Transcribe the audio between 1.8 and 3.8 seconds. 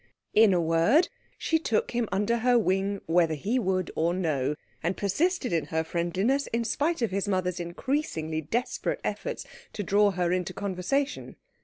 him under her wing whether he